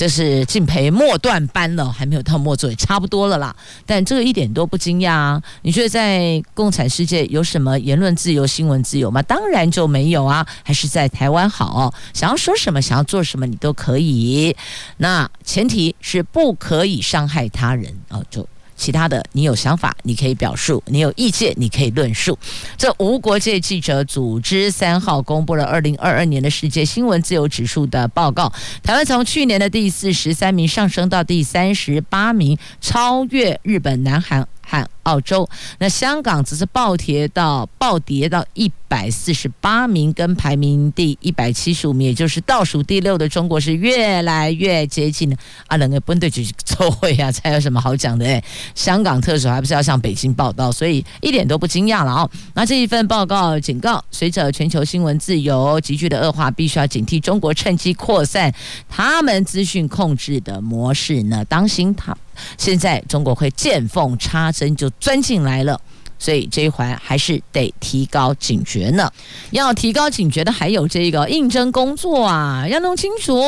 [0.00, 3.54] 这是敬培末段班了，还没有到末座，也差不多了啦。
[3.84, 5.42] 但这个一点都不惊讶啊！
[5.60, 9.20] 你觉得在共产世界有什么言论自由、新闻自由吗？
[9.20, 10.46] 当然就没有啊！
[10.62, 14.56] 还是在台湾好，想要说什么、想要做什么，你都可以。
[14.96, 18.48] 那前提是不可以伤害他人啊，就。
[18.80, 22.38] 其他的，你有想法，你可以表述；你有意见，你可以论述。
[22.78, 28.50] 这无国界记者组织三号公布了二零二二年的世界新闻自由指数的报告，
[28.82, 34.48] 台湾从去年的第四十三名上升到第三十八名，超越日本、南韩。
[34.70, 45.36] 和澳洲，那香港则是暴跌到暴跌到一百四十八名，跟排名第一百七十五名，也就是倒数第六的中国是越来越接近了。
[45.66, 48.24] 啊，两个分队去周会啊， 才有什么好讲的？
[48.24, 48.42] 哎，
[48.76, 52.30] 香港特首还不是要向北京报道，所以一点都不惊讶了哦。
[52.54, 58.54] 那这一份报告警告，随着全球新闻自由急剧的恶化，必须要警惕中国趁机扩散
[58.88, 62.16] 他们资讯控制的模式呢，当心他。
[62.58, 65.80] 现在中国会见缝插针就钻进来了，
[66.18, 69.10] 所以这一环还是得提高警觉呢。
[69.50, 73.40] 要提高警觉的还有这个应征工作啊，要弄清楚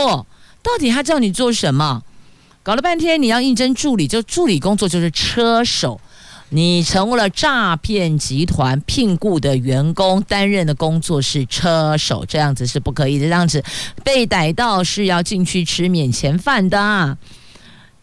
[0.62, 2.03] 到底他叫你做什么。
[2.62, 6.01] 搞了半天你要应征助理，就助理工作就是车手，
[6.51, 13.64] 你成为了诈骗集团聘雇的员工，担任的工作是车手，这样子是不可以的，这样子
[14.05, 17.18] 被逮到是要进去吃免钱饭的啊。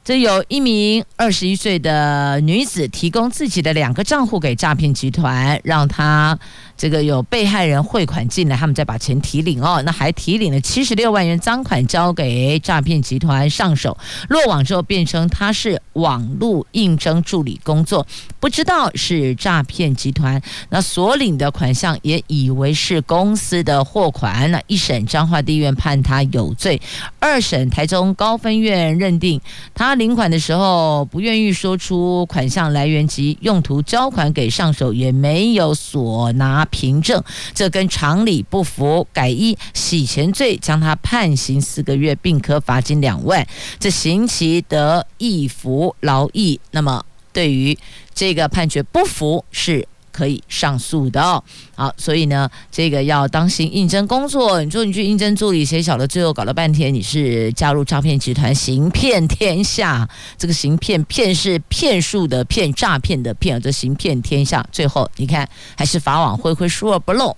[0.10, 6.40] 这有一名二十一岁的女子提供自己的两个账户给诈骗集团，让他。
[6.76, 13.98] 这个有被害人汇款进来，他们再把钱提领哦，那还提领了七十六万元赃款交给诈骗集团上手，
[14.30, 18.08] 落网之后辩称他是网络应征助理工作，
[18.40, 26.82] 不知道是诈骗集团，那所领的款项也以为是公司的货款，那一审彰化地院判他有罪，
[27.20, 29.42] 二审台中高分院认定
[29.76, 36.66] 他领款的时候不愿意说出款项来源及用途，交款给上手也没有所拿。
[36.72, 37.22] 凭证，
[37.54, 43.46] 这跟常理不符，改依洗钱罪将他判刑四个月，并可罚金两万。
[43.80, 46.60] 这刑期得易服劳役。
[46.72, 47.78] 那么对于
[48.14, 51.44] 这个判决不服，是可以上诉的哦。
[51.76, 54.64] 好，所以呢，这个要当心应征工作。
[54.64, 60.08] 你说你去应征助理，谁晓得最后搞了半天你是加入诈骗集团，行骗天下。
[60.38, 64.66] 这个行骗骗是骗术的骗，诈骗的骗，这行骗天下。
[64.72, 67.36] 最后你看，还是法网恢恢，疏而不漏。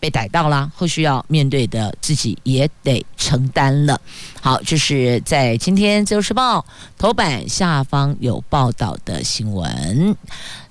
[0.00, 4.00] 被逮到了，后续要面对的自己也得承担了。
[4.40, 6.58] 好，这是在今天《自由时报》
[6.98, 10.16] 头版下方有报道的新闻。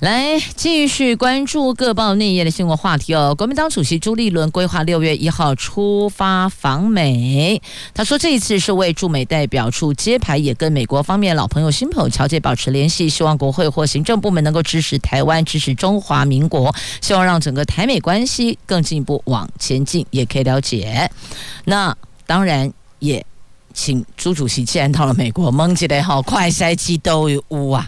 [0.01, 3.35] 来，继续关注各报内页的新闻话题哦。
[3.35, 7.61] 国民党主席朱立伦规划六月一号出发访美，
[7.93, 19.21] 他说这一次是为驻美代表处揭牌，也跟美国方面老朋友、新朋友乔杰保持联系，希望国会或行政部门能够支持台湾，支持中华民国，希望让整个台美关系更进一步。
[19.25, 21.11] 往前进也可以了解，
[21.65, 23.23] 那当然也
[23.71, 27.87] 请朱主席既然到了美国，蒙吉雷好快筛剂都有啊，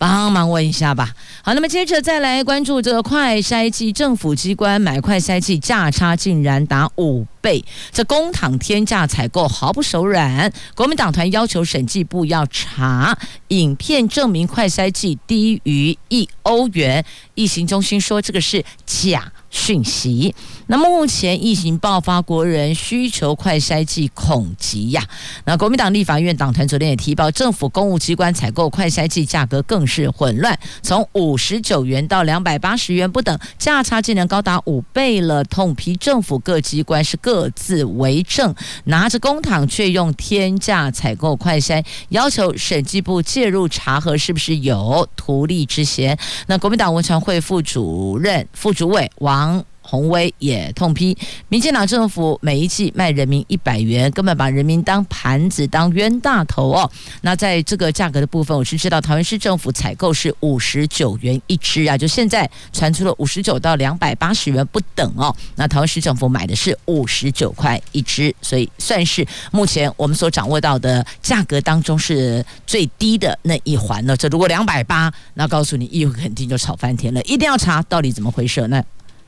[0.00, 1.14] 帮忙问一下吧。
[1.42, 10.50] 好，那么接着再来关注这个快筛剂，政府机关买快筛剂价差竟然达五倍，这公帑天价采购毫不手软。
[10.74, 13.14] 国民党团要求审计部要查
[13.48, 17.04] 影片，证明快筛剂低于一欧元。
[17.34, 20.34] 疫情中心说这个是假讯息。
[20.68, 25.04] 那目前疫情爆发，国人需求快筛剂恐急呀。
[25.44, 35.42] 那国民党立法院党团昨天也提报，政府公务机关采购快筛剂价格更是混乱，从五十九元到两百八十元不等，价差竟然高达五倍了。
[35.42, 46.16] 痛批政府各机关是各自为政，拿着公帑却用天价采购快筛，要求审计部介入查核是不是有图利之嫌。
[46.46, 49.39] 那国民党文传会副主任、副主委王。
[49.82, 51.16] 鸿威也痛批，
[51.48, 56.88] 民进党政府每一季卖人民一百元，根本把人民当盘子当冤大头哦。
[57.22, 65.34] 那在这个价格的部分，我是知道桃园市政府采购是五十九元一支啊，就现在传出了五十九到两百八十元不等哦。
[65.56, 74.16] 那桃园市政府买的是五十九块一支，所以算是目前我们所掌握到的价格当中是最低的那一环了。
[74.16, 78.80] 这如果两百八，那告诉你，议会肯定就吵翻天了，一定要查到底怎么回事那？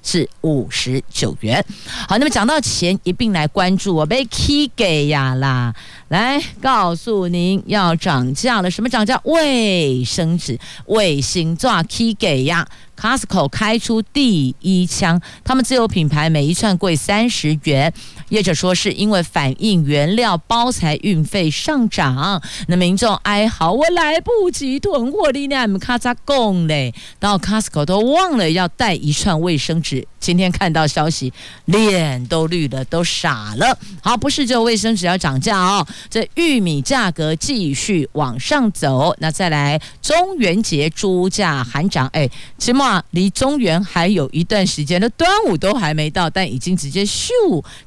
[0.03, 1.65] 是五十九元。
[2.09, 5.75] 好，那么讲到钱，一并来关注我被 K 给呀啦，
[6.09, 9.21] 来告诉您要涨价了，什么涨价？
[9.25, 12.67] 卫生纸、卫星抓 K 给呀。
[13.03, 17.93] Costco 开出第一枪，他们自有品牌每一串贵三十元。
[18.29, 30.07] 业者说是因为反映原料包材运费上涨，那民众哀嚎，我来不及囤货，你们咔嚓供嘞，到 Costco 都忘了要带一串卫生纸。
[30.21, 31.33] 今天看到消息，
[31.65, 33.77] 脸都绿了，都傻了。
[34.01, 39.13] 好，不是就卫生纸要涨价哦，这玉米价格继续往上走。
[39.19, 42.73] 那再来中元节猪价还涨，哎，起
[43.11, 47.31] 离中元还有一段时间，那端午都还没到，但已经直接咻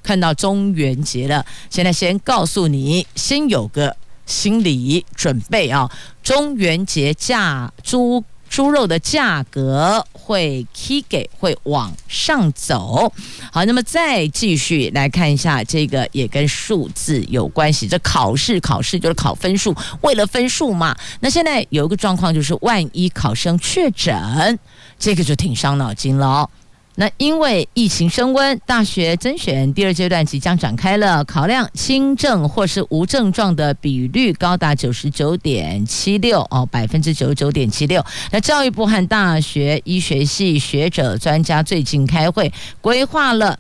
[0.02, 1.46] 看到中元节了。
[1.70, 3.96] 现在先告诉你，先有个
[4.26, 5.92] 心理准备啊，
[6.24, 8.24] 中元节价猪。
[8.48, 13.12] 猪肉的价格会起给会往上走，
[13.52, 17.86] 好，那么再继续来看一下这个也跟数字有关系。
[17.86, 20.96] 这考试考试就是考分数，为了分数嘛。
[21.20, 24.16] 那现在有一个状况就是，万一考生确诊，
[24.98, 26.50] 这个就挺伤脑筋了哦。
[26.98, 38.02] 那因为疫情升温，大学甄选第二阶段即将展开了，考量轻症或是无症状的比率高达九十九点七六哦，百分之九十九点七六。
[38.32, 43.60] 那教育部和大学医学系学者专家最近开会，规划了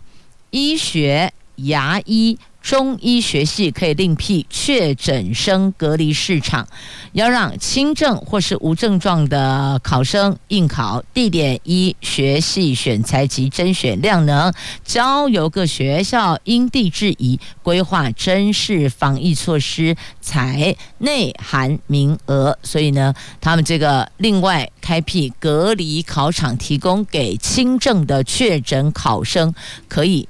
[0.51, 2.39] 医学、牙医。
[2.65, 6.67] 中医学系可以另辟确诊生隔离市场，
[7.13, 14.51] 要让轻症或是无症状的考生应考，地点一学系选材及甄选量能，
[14.83, 22.57] 交由各学校因地制宜规划甄试防疫措施，采内含名额。
[22.63, 29.53] 所以呢，他们这个另外开辟隔离考场，提供给轻症的确诊考生
[29.87, 30.27] 可以。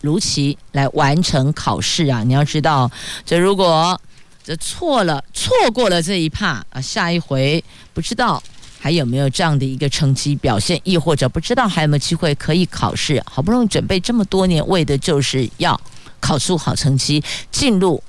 [0.00, 2.22] 如期来完成考试啊！
[2.22, 2.90] 你要知道，
[3.24, 4.00] 这如果
[4.44, 8.40] 这错了，错过了这一趴啊，下一回不知道
[8.78, 13.20] 还有没有这样的一个成绩表现，亦或者不知道还有没有机会可以考试。
[13.26, 15.80] 好不容易准备这么多年，为的就是要
[16.20, 18.00] 考出好成绩，进入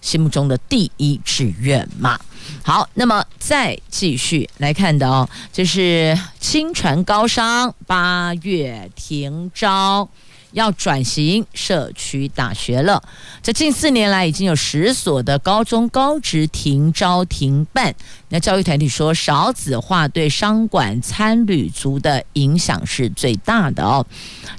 [0.00, 2.18] 心目中的第一志愿嘛。
[2.62, 10.08] 好，那么再继续来看的哦，就是清传高商八月停招。
[10.52, 13.02] 要转型社区大学了。
[13.42, 17.94] 这近四年来，已经有十所的高中高职停招停办。
[18.28, 24.06] 那教育团体说，少子化对商管参旅族的影响是最大的哦。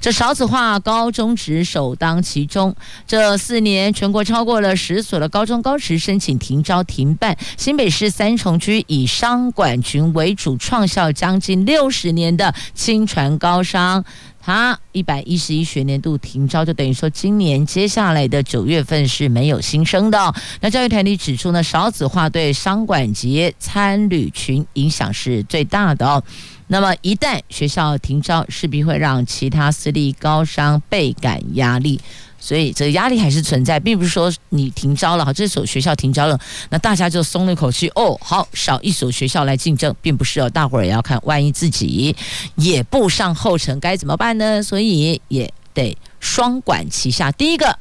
[0.00, 2.74] 这少子化高中职首当其冲。
[3.06, 7.36] 这四年，全国超过了十所的高中高职申请停招停办。
[7.56, 14.04] 新北市三重区以商管群为主，创校将近六十年的清传高商。
[14.44, 20.34] 他一百一十一学年度停招，就等于说今年接下来的九月份是没有新生的。
[20.60, 26.22] 那教育团体指出呢，少子化对商管及参旅群影响是最大的哦。
[26.66, 31.98] 那么一旦学校停招，势必会让其他私立高商倍感压力。
[32.44, 36.38] 所以这个压力还是存在，并不是说你停招了，哈，这所学校停招了，
[36.68, 38.14] 那大家就松了一口气哦。
[38.20, 42.14] 好，少一所学校来竞争，并不是哦，大伙儿也要看，万一自己
[42.56, 44.62] 也步上后尘，该怎么办呢？
[44.62, 47.32] 所以也得双管齐下。
[47.32, 47.78] 第一个，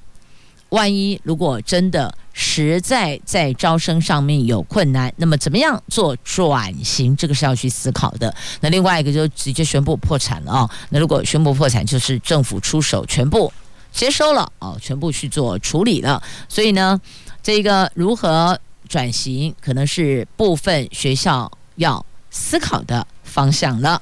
[0.70, 7.14] 万一如果真的实在在招生上面有困难，那么怎么样做转型？
[7.18, 8.34] 这个是要去思考的。
[8.62, 13.52] 那另外一个就直接宣布破产了啊、那如果宣布破产，就是政府出手全部。
[13.94, 16.22] 接收了哦，全部去做处理了。
[16.50, 17.00] 所以呢，
[17.42, 24.02] 这个如何转型，可能是部分学校要思考的方向了。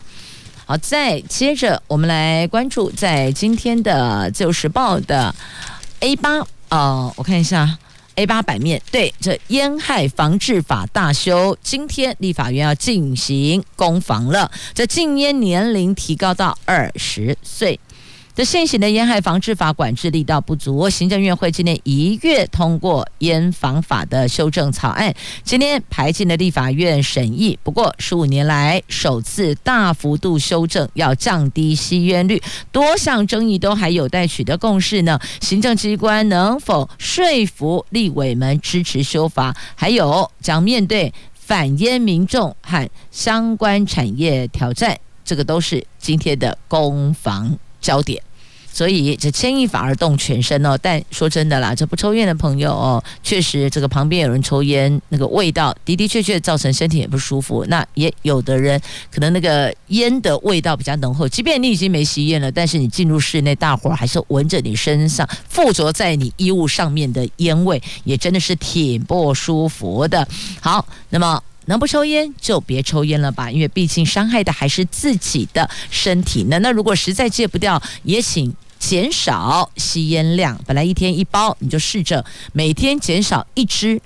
[0.66, 5.36] 好，再接着我们来关注在今天的《自由时报》的
[6.00, 6.40] A 八
[6.70, 7.78] 哦，我看一下
[8.16, 14.50] A 八版面，对，这烟害防治法大修，今天立法院要进行攻防了。
[14.74, 17.80] 这禁烟年龄提高到二十岁。
[18.44, 25.14] 现行的烟害防治法管制力道不足，行政院会今年一月通过烟防法的修正草案，
[25.44, 27.58] 今天排进了立法院审议。
[27.64, 35.20] 不过十五年来首次大幅度修正，要降低吸烟率，多项争议都还有待取得共识呢。
[35.42, 39.56] 行政机关能否说服立委们支持修法？
[39.76, 48.22] 还有将面对反烟民众和相关产业挑战，这个都是今天的攻防焦点。
[48.72, 57.66] 所以这牵一发而动全身哦，但说真的啦，这不抽烟的朋友哦，确实这个旁边有人抽烟，那个味道的的确确造成身体也不舒服。
[57.68, 70.28] 那也有的人可能那个烟的味道比较浓厚，即便你已经没吸烟了，但是你进入室内，大伙儿还是闻着你身上附着在你衣物上面的烟味，也真的是挺不舒服的。
[70.62, 71.42] 好，那么。
[71.66, 76.58] 能不抽烟就别抽烟了吧，因为毕竟伤害的还是自己的身体呢。
[76.60, 80.60] 那如果实在戒不掉，也请减少吸烟量。
[80.66, 84.02] 本来一天一包，你就试着每天减少一支，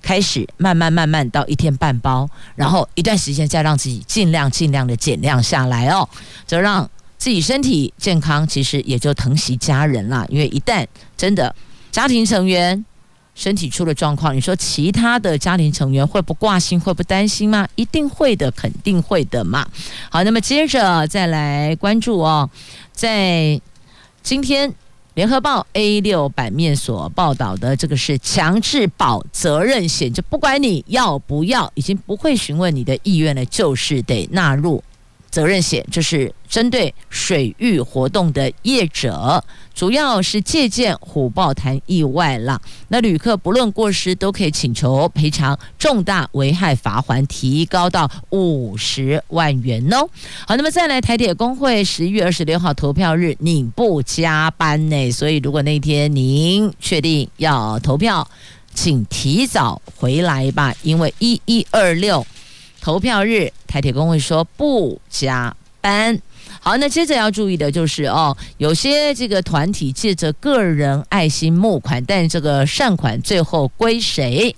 [0.00, 6.08] 开始慢慢慢慢到一天半包，然后一段时间再让自己尽量尽量的减量下来哦，
[6.46, 6.88] 则让
[7.18, 10.24] 自己身体健康，其实也就疼惜家人了。
[10.30, 10.86] 因为一旦
[11.16, 11.54] 真的
[11.90, 12.84] 家庭成员，
[13.34, 17.66] 身体出了状况，你说其他的家庭成员会不挂心，会不担心吗？
[17.74, 19.66] 一定会的，肯定会的嘛。
[20.10, 22.50] 好，那么接着再来关注哦，
[22.92, 23.60] 在
[24.22, 24.72] 今天
[25.14, 34.82] 联合报 A 六版面所报道的这个是强制保责任险，就不管你要不要，已经不会询问你的意愿了，就是得纳入。
[35.30, 42.60] 责任险就是针对水域活动的业者，主要是借鉴虎豹潭意外了。
[42.88, 50.08] 那旅客不论过失都可以请求赔偿，重大危害罚锾提高到五十万元哦。
[50.46, 55.10] 好，那么再来台铁工会十一月二十六号投票日，你不加班呢？
[55.12, 58.28] 所以如果那天您确定要投票，
[58.74, 62.26] 请提早回来吧，因为一一二六。
[62.80, 66.18] 投票日，台铁工会说不加班。
[66.60, 74.54] 好，那接着要注意的就是哦，有些这个团体借着个人爱心募款，但这个善款最后归谁，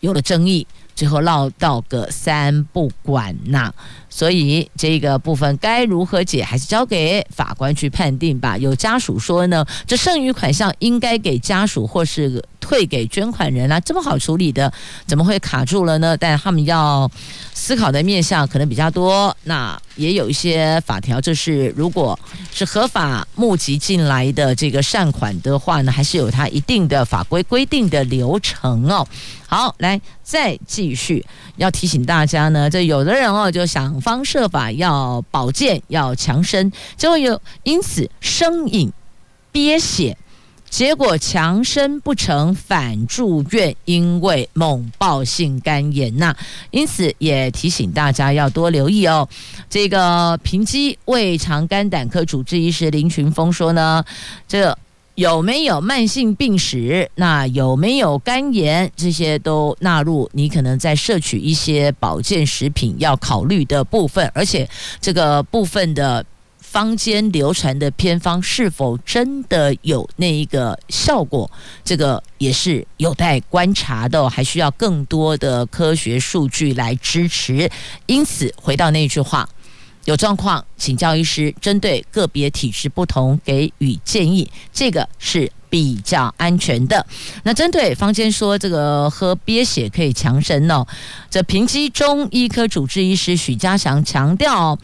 [0.00, 3.72] 有了争议，最后落到个三不管呐。
[4.14, 8.56] 所以这个部分该如何解，还是交给法官去判定吧。
[8.56, 14.72] 有家属说呢，这剩余款项应该给家属或是退给捐款人啊，这么好处理的，
[15.04, 16.16] 怎么会卡住了呢？
[16.16, 17.10] 但他们要
[17.52, 19.36] 思考的面向可能比较多。
[19.42, 22.16] 那也有一些法条，就是如果
[22.52, 29.04] 是合法募集进来的这个善款的话呢，还是有它一定的法规规定的流程哦。
[29.46, 31.24] 好，来再继续
[31.56, 34.00] 要提醒大家呢，这有的人哦就想。
[34.04, 38.92] 方设法要保健，要强身，结果有因此生饮
[39.50, 40.14] 憋血，
[40.68, 46.36] 结果强身不成反住院，因为猛暴性肝炎呐、
[46.70, 49.26] 因此也提醒大家要多留意哦。
[49.70, 54.04] 这个平基胃肠肝胆科主治医师林群峰说呢，
[54.46, 54.76] 这。
[55.14, 57.08] 有没有慢性病史？
[57.14, 58.90] 那有没有肝炎？
[58.96, 64.28] 这些都纳入你可能在摄取一些保健食品要考虑的部分。
[64.34, 64.68] 而且
[65.00, 66.26] 这个部分的
[66.58, 71.48] 坊间流传的偏方是否真的有那一个效果？
[71.84, 77.70] 这个也是有待观察的，还需要更多的科学数据来支持。
[78.06, 79.48] 因此，回到那句话。
[80.04, 87.04] 有状况请教医师，针对个别体质不同给予建议，这个是比较安全的。
[87.42, 90.86] 那针对坊间说这个喝鳖血可以强身哦，
[91.30, 94.78] 这平基中医科主治医师许家祥强调，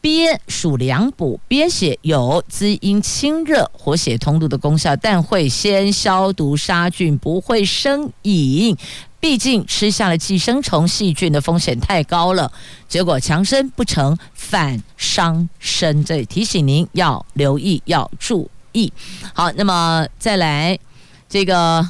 [0.00, 8.76] 鳖属凉补，鳖血有滋阴清热、活血通路的功效，但会先消毒杀菌，不会生饮。
[9.24, 12.52] 毕竟吃下了寄生虫、细菌的风险太高了，
[12.86, 18.92] 结果强身不成反伤身，这提醒您要留意，要注意。
[19.32, 20.78] 好，那么再来，
[21.26, 21.88] 这个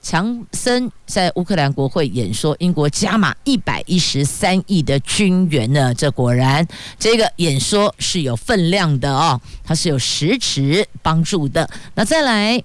[0.00, 6.64] 强森在乌克兰国会演说，英国加码一百一十三亿的军援呢，这果然
[7.00, 11.68] 这个演说是有分量的哦，它是有实质帮助的。
[11.96, 12.62] 那再来。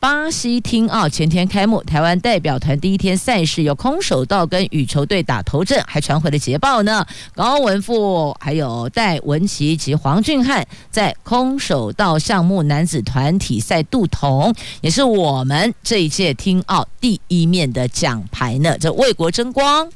[0.00, 7.06] 巴西听奥前天开幕，台湾代表团第一天赛事有空手道跟羽球队打头阵，还传回了捷报呢。
[7.34, 19.86] 高文富还有戴文琪及黄俊汉在空手道项目男子团体赛镀铜，也是我们这一届听奥第一面的奖牌呢，这为国争光。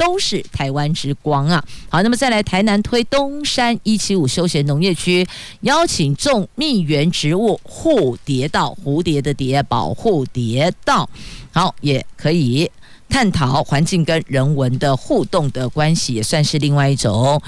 [0.00, 1.62] 都是台湾之光啊！
[1.90, 5.26] 好，那么再来台南推东山一七五休闲农业区，
[5.60, 11.06] 邀请种蜜源植物护蝶道，蝴蝶的蝶，保护蝶道，
[11.52, 12.70] 好，也可以
[13.10, 17.38] 探讨环境跟人文的互动的关系，也算是另外一种。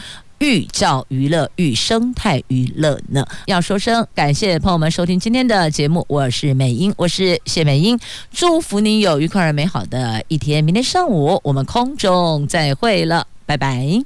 [0.42, 3.24] 寓教于乐，寓生态于乐呢。
[3.46, 7.96] 要说声感谢朋友们收听今天的节目，我是美英，我是谢美英，
[8.32, 10.64] 祝福你有愉快而美好的一天。
[10.64, 14.00] 明天上午我们空中再会了，拜拜。